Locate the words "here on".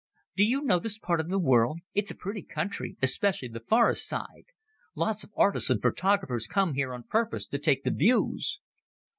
6.73-7.03